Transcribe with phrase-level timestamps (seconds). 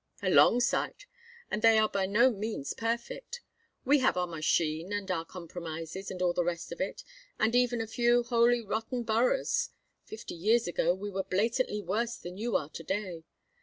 [0.23, 1.05] "A long sight.
[1.51, 3.41] And they are by no means perfect.
[3.85, 7.03] We have our machine and our compromises, and all the rest of it;
[7.37, 9.69] and even a few wholly rotten boroughs.
[10.03, 13.25] Fifty years ago we were blatantly worse than you are to day.